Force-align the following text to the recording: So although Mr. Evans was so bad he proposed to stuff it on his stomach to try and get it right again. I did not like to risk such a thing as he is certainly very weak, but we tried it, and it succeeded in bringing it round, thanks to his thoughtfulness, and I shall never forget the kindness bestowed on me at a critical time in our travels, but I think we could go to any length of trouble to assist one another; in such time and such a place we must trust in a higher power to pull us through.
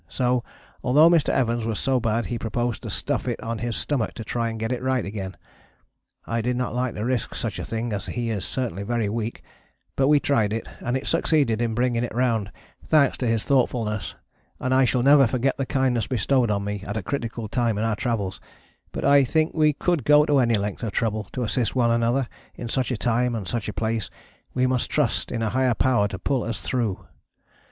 So 0.09 0.43
although 0.83 1.11
Mr. 1.11 1.29
Evans 1.29 1.63
was 1.63 1.77
so 1.77 1.99
bad 1.99 2.25
he 2.25 2.39
proposed 2.39 2.81
to 2.81 2.89
stuff 2.89 3.27
it 3.27 3.39
on 3.43 3.59
his 3.59 3.75
stomach 3.75 4.15
to 4.15 4.23
try 4.23 4.49
and 4.49 4.57
get 4.59 4.71
it 4.71 4.81
right 4.81 5.05
again. 5.05 5.37
I 6.25 6.41
did 6.41 6.57
not 6.57 6.73
like 6.73 6.95
to 6.95 7.05
risk 7.05 7.35
such 7.35 7.59
a 7.59 7.63
thing 7.63 7.93
as 7.93 8.07
he 8.07 8.31
is 8.31 8.43
certainly 8.43 8.81
very 8.81 9.09
weak, 9.09 9.43
but 9.95 10.07
we 10.07 10.19
tried 10.19 10.53
it, 10.53 10.67
and 10.79 10.97
it 10.97 11.05
succeeded 11.05 11.61
in 11.61 11.75
bringing 11.75 12.03
it 12.03 12.15
round, 12.15 12.51
thanks 12.83 13.15
to 13.19 13.27
his 13.27 13.43
thoughtfulness, 13.43 14.15
and 14.59 14.73
I 14.73 14.85
shall 14.85 15.03
never 15.03 15.27
forget 15.27 15.57
the 15.57 15.67
kindness 15.67 16.07
bestowed 16.07 16.49
on 16.49 16.63
me 16.63 16.81
at 16.87 16.97
a 16.97 17.03
critical 17.03 17.47
time 17.47 17.77
in 17.77 17.83
our 17.83 17.95
travels, 17.95 18.41
but 18.91 19.05
I 19.05 19.23
think 19.23 19.53
we 19.53 19.71
could 19.71 20.03
go 20.03 20.25
to 20.25 20.39
any 20.39 20.55
length 20.55 20.81
of 20.81 20.93
trouble 20.93 21.25
to 21.33 21.43
assist 21.43 21.75
one 21.75 21.91
another; 21.91 22.27
in 22.55 22.69
such 22.69 22.89
time 22.97 23.35
and 23.35 23.47
such 23.47 23.69
a 23.69 23.73
place 23.73 24.09
we 24.55 24.65
must 24.65 24.89
trust 24.89 25.31
in 25.31 25.43
a 25.43 25.51
higher 25.51 25.75
power 25.75 26.07
to 26.07 26.17
pull 26.17 26.41
us 26.43 26.63
through. 26.63 27.05